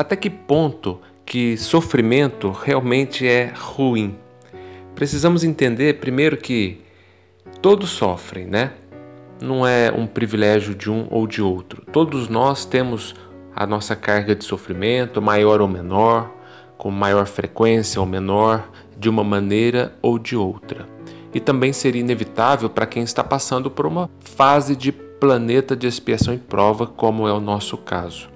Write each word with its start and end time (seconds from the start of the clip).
até 0.00 0.16
que 0.16 0.30
ponto 0.30 0.98
que 1.26 1.58
sofrimento 1.58 2.50
realmente 2.50 3.28
é 3.28 3.52
ruim? 3.54 4.16
Precisamos 4.94 5.44
entender 5.44 6.00
primeiro 6.00 6.38
que 6.38 6.80
todos 7.60 7.90
sofrem, 7.90 8.46
né? 8.46 8.72
Não 9.42 9.66
é 9.66 9.92
um 9.92 10.06
privilégio 10.06 10.74
de 10.74 10.90
um 10.90 11.06
ou 11.10 11.26
de 11.26 11.42
outro. 11.42 11.84
Todos 11.92 12.30
nós 12.30 12.64
temos 12.64 13.14
a 13.54 13.66
nossa 13.66 13.94
carga 13.94 14.34
de 14.34 14.42
sofrimento, 14.42 15.20
maior 15.20 15.60
ou 15.60 15.68
menor, 15.68 16.34
com 16.78 16.90
maior 16.90 17.26
frequência 17.26 18.00
ou 18.00 18.06
menor, 18.06 18.70
de 18.98 19.06
uma 19.06 19.22
maneira 19.22 19.94
ou 20.00 20.18
de 20.18 20.34
outra. 20.34 20.88
E 21.34 21.38
também 21.38 21.74
seria 21.74 22.00
inevitável 22.00 22.70
para 22.70 22.86
quem 22.86 23.02
está 23.02 23.22
passando 23.22 23.70
por 23.70 23.84
uma 23.84 24.08
fase 24.20 24.74
de 24.74 24.92
planeta 24.92 25.76
de 25.76 25.86
expiação 25.86 26.32
e 26.32 26.38
prova, 26.38 26.86
como 26.86 27.28
é 27.28 27.32
o 27.34 27.40
nosso 27.40 27.76
caso. 27.76 28.29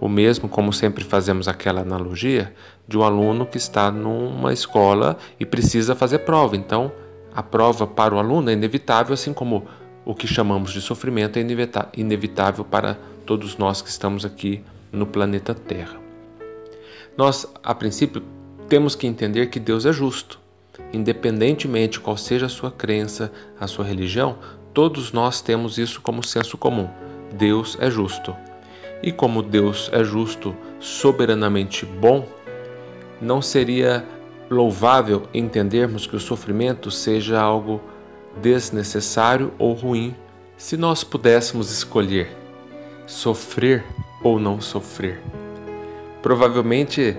O 0.00 0.08
mesmo, 0.08 0.48
como 0.48 0.72
sempre 0.72 1.04
fazemos 1.04 1.48
aquela 1.48 1.80
analogia, 1.80 2.54
de 2.86 2.96
um 2.96 3.02
aluno 3.02 3.44
que 3.44 3.56
está 3.58 3.90
numa 3.90 4.52
escola 4.52 5.18
e 5.38 5.44
precisa 5.44 5.94
fazer 5.94 6.20
prova. 6.20 6.56
Então, 6.56 6.92
a 7.34 7.42
prova 7.42 7.86
para 7.86 8.14
o 8.14 8.18
aluno 8.18 8.50
é 8.50 8.52
inevitável, 8.52 9.14
assim 9.14 9.32
como 9.32 9.66
o 10.04 10.14
que 10.14 10.26
chamamos 10.26 10.72
de 10.72 10.80
sofrimento 10.80 11.38
é 11.38 11.46
inevitável 11.94 12.64
para 12.64 12.96
todos 13.26 13.58
nós 13.58 13.82
que 13.82 13.90
estamos 13.90 14.24
aqui 14.24 14.62
no 14.90 15.06
planeta 15.06 15.54
Terra. 15.54 15.98
Nós, 17.16 17.46
a 17.62 17.74
princípio, 17.74 18.22
temos 18.68 18.94
que 18.94 19.06
entender 19.06 19.48
que 19.48 19.60
Deus 19.60 19.84
é 19.84 19.92
justo. 19.92 20.40
Independentemente 20.92 22.00
qual 22.00 22.16
seja 22.16 22.46
a 22.46 22.48
sua 22.48 22.70
crença, 22.70 23.30
a 23.60 23.66
sua 23.66 23.84
religião, 23.84 24.38
todos 24.72 25.12
nós 25.12 25.42
temos 25.42 25.76
isso 25.76 26.00
como 26.00 26.22
senso 26.22 26.56
comum. 26.56 26.88
Deus 27.32 27.76
é 27.80 27.90
justo. 27.90 28.34
E 29.02 29.12
como 29.12 29.42
Deus 29.42 29.90
é 29.92 30.02
justo, 30.02 30.54
soberanamente 30.80 31.86
bom, 31.86 32.26
não 33.20 33.40
seria 33.40 34.04
louvável 34.50 35.24
entendermos 35.32 36.06
que 36.06 36.16
o 36.16 36.20
sofrimento 36.20 36.90
seja 36.90 37.40
algo 37.40 37.80
desnecessário 38.40 39.52
ou 39.58 39.72
ruim 39.72 40.14
se 40.56 40.76
nós 40.76 41.04
pudéssemos 41.04 41.70
escolher 41.70 42.36
sofrer 43.08 43.84
ou 44.22 44.38
não 44.38 44.60
sofrer. 44.60 45.20
Provavelmente 46.22 47.16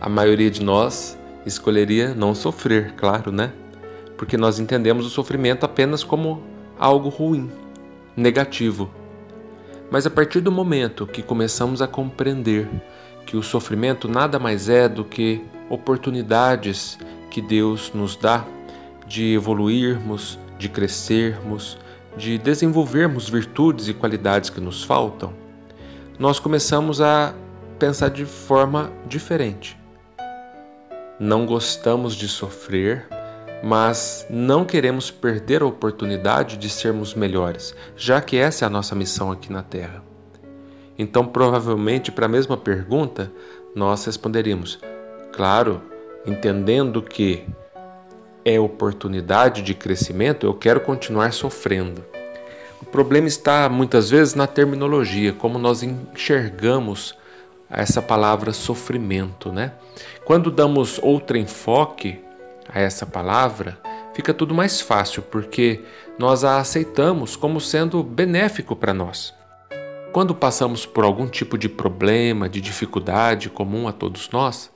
a 0.00 0.08
maioria 0.08 0.50
de 0.50 0.62
nós 0.62 1.16
escolheria 1.46 2.14
não 2.14 2.34
sofrer, 2.34 2.92
claro, 2.94 3.30
né? 3.30 3.52
Porque 4.16 4.36
nós 4.36 4.58
entendemos 4.58 5.06
o 5.06 5.10
sofrimento 5.10 5.64
apenas 5.64 6.02
como 6.02 6.42
algo 6.78 7.08
ruim, 7.08 7.50
negativo. 8.16 8.90
Mas 9.90 10.06
a 10.06 10.10
partir 10.10 10.40
do 10.40 10.52
momento 10.52 11.06
que 11.06 11.22
começamos 11.22 11.80
a 11.80 11.86
compreender 11.86 12.68
que 13.24 13.36
o 13.36 13.42
sofrimento 13.42 14.08
nada 14.08 14.38
mais 14.38 14.68
é 14.68 14.88
do 14.88 15.04
que 15.04 15.44
oportunidades 15.70 16.98
que 17.30 17.40
Deus 17.40 17.92
nos 17.94 18.16
dá 18.16 18.44
de 19.06 19.34
evoluirmos, 19.34 20.38
de 20.58 20.68
crescermos, 20.68 21.78
de 22.16 22.36
desenvolvermos 22.36 23.28
virtudes 23.28 23.88
e 23.88 23.94
qualidades 23.94 24.50
que 24.50 24.60
nos 24.60 24.82
faltam, 24.82 25.32
nós 26.18 26.38
começamos 26.38 27.00
a 27.00 27.34
pensar 27.78 28.10
de 28.10 28.24
forma 28.24 28.90
diferente. 29.06 29.78
Não 31.18 31.46
gostamos 31.46 32.14
de 32.14 32.28
sofrer, 32.28 33.06
mas 33.62 34.26
não 34.30 34.64
queremos 34.64 35.10
perder 35.10 35.62
a 35.62 35.66
oportunidade 35.66 36.56
de 36.56 36.68
sermos 36.70 37.14
melhores, 37.14 37.74
já 37.96 38.20
que 38.20 38.36
essa 38.36 38.64
é 38.64 38.66
a 38.66 38.70
nossa 38.70 38.94
missão 38.94 39.32
aqui 39.32 39.52
na 39.52 39.62
Terra. 39.62 40.02
Então, 40.98 41.26
provavelmente, 41.26 42.10
para 42.10 42.26
a 42.26 42.28
mesma 42.28 42.56
pergunta, 42.56 43.32
nós 43.74 44.04
responderíamos: 44.04 44.78
claro, 45.32 45.82
entendendo 46.26 47.02
que 47.02 47.44
é 48.44 48.58
oportunidade 48.58 49.62
de 49.62 49.74
crescimento, 49.74 50.46
eu 50.46 50.54
quero 50.54 50.80
continuar 50.80 51.32
sofrendo. 51.32 52.04
O 52.80 52.86
problema 52.86 53.26
está 53.26 53.68
muitas 53.68 54.10
vezes 54.10 54.34
na 54.34 54.46
terminologia, 54.46 55.32
como 55.32 55.58
nós 55.58 55.82
enxergamos 55.82 57.14
essa 57.68 58.00
palavra 58.00 58.52
sofrimento, 58.52 59.52
né? 59.52 59.72
Quando 60.24 60.50
damos 60.50 60.98
outro 61.02 61.36
enfoque 61.36 62.20
a 62.68 62.80
essa 62.80 63.06
palavra, 63.06 63.78
fica 64.14 64.34
tudo 64.34 64.54
mais 64.54 64.80
fácil, 64.80 65.22
porque 65.22 65.82
nós 66.18 66.44
a 66.44 66.58
aceitamos 66.58 67.36
como 67.36 67.60
sendo 67.60 68.02
benéfico 68.02 68.74
para 68.74 68.92
nós. 68.92 69.34
Quando 70.12 70.34
passamos 70.34 70.86
por 70.86 71.04
algum 71.04 71.26
tipo 71.26 71.56
de 71.56 71.68
problema, 71.68 72.48
de 72.48 72.60
dificuldade 72.60 73.50
comum 73.50 73.86
a 73.86 73.92
todos 73.92 74.30
nós, 74.30 74.70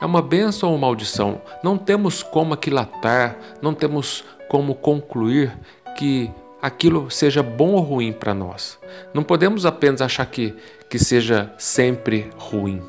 é 0.00 0.04
uma 0.04 0.20
bênção 0.20 0.72
ou 0.72 0.78
maldição. 0.78 1.40
Não 1.62 1.78
temos 1.78 2.22
como 2.22 2.54
aquilatar, 2.54 3.38
não 3.62 3.74
temos 3.74 4.24
como 4.48 4.74
concluir 4.74 5.56
que 5.96 6.30
aquilo 6.60 7.10
seja 7.10 7.42
bom 7.42 7.72
ou 7.72 7.80
ruim 7.80 8.12
para 8.12 8.34
nós. 8.34 8.78
Não 9.14 9.22
podemos 9.22 9.64
apenas 9.64 10.00
achar 10.00 10.26
que, 10.26 10.54
que 10.90 10.98
seja 10.98 11.52
sempre 11.58 12.30
ruim. 12.36 12.82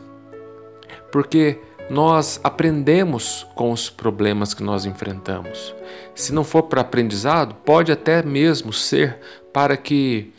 Porque 1.12 1.60
nós 1.90 2.40
aprendemos 2.44 3.48
com 3.56 3.72
os 3.72 3.90
problemas 3.90 4.54
que 4.54 4.64
nós 4.64 4.86
enfrentamos. 4.86 5.74
Se 6.14 6.34
não 6.34 6.44
for 6.44 6.64
para 6.64 6.82
aprendizado, 6.82 7.56
pode 7.56 7.92
até 7.92 8.22
mesmo 8.22 8.74
ser 8.74 9.18
para 9.54 9.78
que 9.78 10.34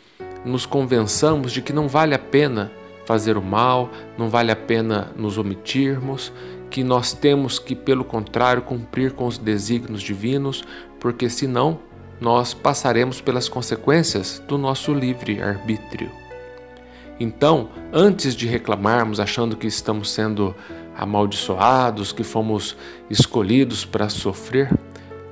nos 0.45 0.65
convençamos 0.65 1.51
de 1.51 1.61
que 1.61 1.73
não 1.73 1.87
vale 1.87 2.13
a 2.13 2.19
pena 2.19 2.71
fazer 3.05 3.37
o 3.37 3.41
mal, 3.41 3.89
não 4.17 4.29
vale 4.29 4.51
a 4.51 4.55
pena 4.55 5.11
nos 5.15 5.37
omitirmos, 5.37 6.31
que 6.69 6.83
nós 6.83 7.11
temos 7.11 7.57
que, 7.57 7.75
pelo 7.75 8.03
contrário, 8.03 8.61
cumprir 8.61 9.13
com 9.13 9.25
os 9.25 9.39
desígnios 9.39 10.03
divinos, 10.03 10.63
porque 10.99 11.27
senão 11.27 11.79
nós 12.21 12.53
passaremos 12.53 13.19
pelas 13.19 13.49
consequências 13.49 14.43
do 14.47 14.57
nosso 14.57 14.93
livre 14.93 15.41
arbítrio. 15.41 16.11
Então, 17.19 17.69
antes 17.91 18.35
de 18.35 18.47
reclamarmos 18.47 19.19
achando 19.19 19.57
que 19.57 19.67
estamos 19.67 20.11
sendo 20.11 20.55
amaldiçoados, 20.99 22.11
que 22.11 22.23
fomos 22.23 22.75
escolhidos 23.09 23.85
para 23.85 24.09
sofrer, 24.09 24.69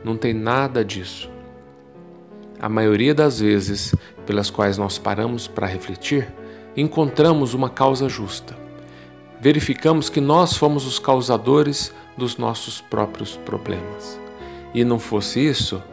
não 0.04 0.16
tem 0.16 0.34
nada 0.34 0.84
disso. 0.84 1.30
A 2.58 2.70
maioria 2.70 3.14
das 3.14 3.42
vezes 3.42 3.94
pelas 4.26 4.50
quais 4.50 4.78
nós 4.78 4.98
paramos 4.98 5.46
para 5.48 5.68
refletir, 5.68 6.34
encontramos 6.76 7.54
uma 7.54 7.70
causa 7.70 8.08
justa. 8.08 8.58
Verificamos 9.42 10.10
que 10.10 10.22
nós 10.22 10.56
fomos 10.56 10.86
os 10.86 11.00
causadores 11.00 11.94
dos 12.18 12.38
nossos 12.38 12.80
próprios 12.82 13.36
problemas. 13.36 14.20
E 14.74 14.84
não 14.84 15.00
fosse 15.00 15.40
isso, 15.46 15.84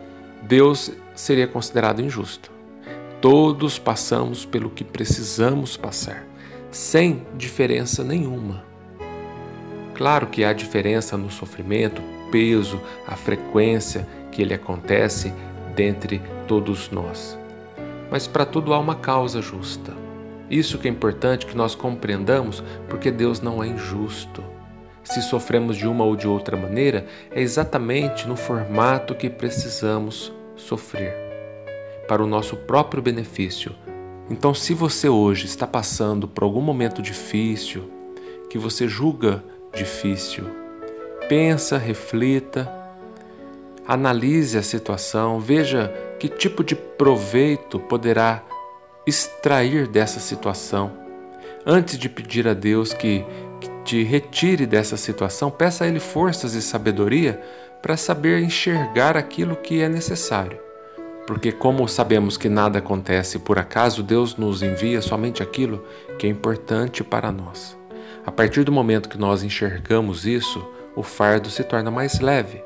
Deus 0.43 0.91
seria 1.15 1.49
considerado 1.49 2.01
injusto. 2.01 2.51
Todos 3.21 3.79
passamos 3.79 4.45
pelo 4.45 4.71
que 4.71 4.84
precisamos 4.84 5.77
passar, 5.77 6.27
sem 6.71 7.27
diferença 7.37 8.05
nenhuma. 8.05 8.74
Claro 9.94 10.27
que 10.27 10.44
há 10.44 10.53
diferença 10.53 11.16
no 11.16 11.31
sofrimento, 11.31 12.03
peso, 12.31 12.81
a 13.06 13.16
frequência 13.16 14.06
que 14.31 14.43
ele 14.43 14.55
acontece 14.55 15.32
dentre 15.75 16.21
todos 16.47 16.91
nós. 16.91 17.38
Mas 18.10 18.27
para 18.27 18.44
tudo 18.44 18.75
há 18.75 18.78
uma 18.78 18.97
causa 18.97 19.41
justa. 19.41 19.93
Isso 20.50 20.78
que 20.78 20.88
é 20.88 20.91
importante 20.91 21.47
que 21.47 21.56
nós 21.56 21.75
compreendamos, 21.75 22.62
porque 22.88 23.10
Deus 23.10 23.41
não 23.41 23.62
é 23.62 23.66
injusto 23.66 24.43
se 25.04 25.21
sofremos 25.21 25.77
de 25.77 25.86
uma 25.86 26.04
ou 26.04 26.16
de 26.16 26.27
outra 26.27 26.57
maneira, 26.57 27.07
é 27.30 27.41
exatamente 27.41 28.27
no 28.27 28.36
formato 28.36 29.15
que 29.15 29.28
precisamos 29.28 30.33
sofrer, 30.57 31.15
para 32.09 32.24
o 32.24 32.27
nosso 32.27 32.57
próprio 32.57 33.03
benefício. 33.03 33.74
Então, 34.30 34.54
se 34.54 34.72
você 34.72 35.09
hoje 35.09 35.45
está 35.45 35.66
passando 35.66 36.27
por 36.27 36.42
algum 36.42 36.63
momento 36.63 37.03
difícil, 37.03 37.91
que 38.48 38.57
você 38.57 38.89
julga 38.89 39.45
difícil, 39.74 40.44
pensa, 41.28 41.76
reflita, 41.76 42.71
analise 43.86 44.56
a 44.56 44.62
situação, 44.62 45.41
veja 45.41 45.92
que 46.18 46.28
tipo 46.28 46.65
de 46.65 46.74
proveito 46.74 47.78
poderá 47.78 48.42
extrair 49.06 49.86
dessa 49.86 50.21
situação. 50.21 50.92
Antes 51.66 51.98
de 51.98 52.09
pedir 52.09 52.47
a 52.48 52.54
Deus 52.54 52.92
que 52.92 53.24
te 53.84 54.03
retire 54.03 54.66
dessa 54.66 54.97
situação, 54.97 55.50
peça 55.50 55.84
a 55.84 55.88
Ele 55.88 56.00
forças 56.00 56.54
e 56.54 56.62
sabedoria 56.62 57.41
para 57.82 57.97
saber 57.97 58.42
enxergar 58.42 59.16
aquilo 59.16 59.56
que 59.56 59.82
é 59.82 59.88
necessário. 59.88 60.59
Porque, 61.26 61.53
como 61.53 61.88
sabemos 61.88 62.36
que 62.36 62.48
nada 62.48 62.78
acontece 62.78 63.38
por 63.38 63.59
acaso, 63.59 64.03
Deus 64.03 64.36
nos 64.36 64.62
envia 64.62 65.00
somente 65.00 65.42
aquilo 65.42 65.84
que 66.18 66.26
é 66.26 66.30
importante 66.30 67.03
para 67.03 67.32
nós. 67.32 67.76
A 68.26 68.32
partir 68.32 68.65
do 68.65 68.72
momento 68.72 69.09
que 69.09 69.18
nós 69.18 69.42
enxergamos 69.42 70.24
isso, 70.26 70.66
o 70.97 71.03
fardo 71.03 71.50
se 71.50 71.62
torna 71.62 71.91
mais 71.91 72.21
leve. 72.21 72.62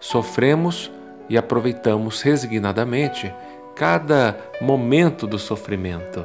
Sofremos 0.00 0.90
e 1.28 1.38
aproveitamos 1.38 2.20
resignadamente 2.20 3.32
cada 3.76 4.36
momento 4.60 5.26
do 5.26 5.38
sofrimento. 5.38 6.24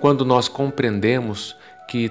Quando 0.00 0.24
nós 0.24 0.48
compreendemos 0.48 1.56
que 1.88 2.10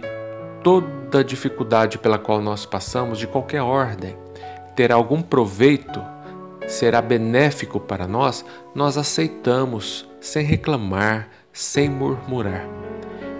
toda 0.63 1.23
dificuldade 1.23 1.97
pela 1.97 2.17
qual 2.17 2.41
nós 2.41 2.65
passamos, 2.65 3.19
de 3.19 3.27
qualquer 3.27 3.61
ordem, 3.61 4.17
ter 4.75 4.91
algum 4.91 5.21
proveito, 5.21 6.01
será 6.67 7.01
benéfico 7.01 7.79
para 7.79 8.07
nós, 8.07 8.43
nós 8.73 8.97
aceitamos 8.97 10.09
sem 10.19 10.45
reclamar, 10.45 11.29
sem 11.53 11.89
murmurar. 11.89 12.65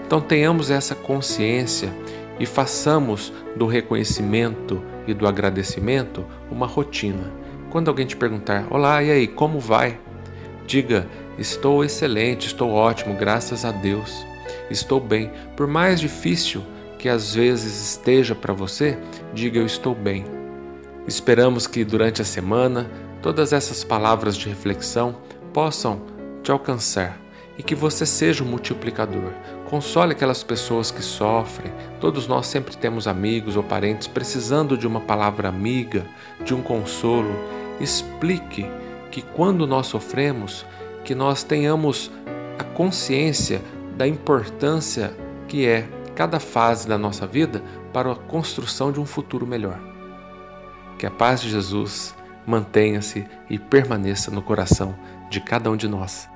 Então 0.06 0.20
tenhamos 0.20 0.72
essa 0.72 0.96
consciência 0.96 1.94
e 2.40 2.46
façamos 2.46 3.34
do 3.56 3.66
reconhecimento 3.66 4.82
e 5.06 5.14
do 5.14 5.28
agradecimento 5.28 6.26
uma 6.50 6.66
rotina. 6.66 7.32
Quando 7.70 7.90
alguém 7.90 8.06
te 8.06 8.16
perguntar: 8.16 8.68
Olá, 8.70 9.04
e 9.04 9.12
aí, 9.12 9.28
como 9.28 9.60
vai? 9.60 10.00
Diga: 10.66 11.08
Estou 11.38 11.84
excelente, 11.84 12.48
estou 12.48 12.72
ótimo, 12.72 13.16
graças 13.16 13.66
a 13.66 13.72
Deus. 13.72 14.26
Estou 14.70 15.00
bem. 15.00 15.32
Por 15.56 15.68
mais 15.68 16.00
difícil 16.00 16.64
que 16.98 17.10
às 17.10 17.34
vezes 17.36 17.92
esteja 17.92 18.34
para 18.34 18.54
você, 18.54 18.98
diga: 19.34 19.60
Eu 19.60 19.66
estou 19.66 19.94
bem. 19.94 20.26
Esperamos 21.08 21.68
que 21.68 21.84
durante 21.84 22.22
a 22.22 22.26
semana 22.26 22.90
todas 23.22 23.52
essas 23.52 23.84
palavras 23.84 24.38
de 24.38 24.48
reflexão 24.48 25.18
possam 25.52 26.02
te 26.44 26.52
alcançar 26.52 27.20
e 27.60 27.62
que 27.62 27.76
você 27.76 28.06
seja 28.06 28.42
um 28.42 28.48
multiplicador. 28.48 29.34
Console 29.70 30.14
aquelas 30.14 30.42
pessoas 30.42 30.92
que 30.92 31.02
sofrem. 31.02 31.74
Todos 32.00 32.26
nós 32.26 32.48
sempre 32.48 32.78
temos 32.78 33.06
amigos 33.06 33.58
ou 33.58 33.64
parentes 33.64 34.08
precisando 34.08 34.78
de 34.78 34.88
uma 34.88 35.02
palavra 35.02 35.50
amiga, 35.50 36.06
de 36.42 36.56
um 36.56 36.62
consolo. 36.62 37.36
Explique 37.82 38.66
que 39.12 39.22
quando 39.22 39.68
nós 39.68 39.88
sofremos, 39.88 40.66
que 41.04 41.14
nós 41.14 41.44
tenhamos 41.44 42.10
a 42.58 42.64
consciência 42.64 43.62
da 43.98 44.08
importância 44.08 45.14
que 45.46 45.68
é 45.68 45.86
cada 46.16 46.40
fase 46.40 46.88
da 46.88 46.98
nossa 46.98 47.28
vida 47.28 47.62
para 47.92 48.10
a 48.10 48.16
construção 48.16 48.90
de 48.90 49.02
um 49.02 49.06
futuro 49.06 49.46
melhor. 49.46 49.78
Que 50.98 51.06
a 51.06 51.12
paz 51.12 51.42
de 51.42 51.50
Jesus 51.50 52.16
mantenha-se 52.48 53.28
e 53.50 53.60
permaneça 53.60 54.32
no 54.32 54.42
coração 54.42 54.96
de 55.30 55.42
cada 55.42 55.70
um 55.70 55.76
de 55.76 55.90
nós. 55.90 56.30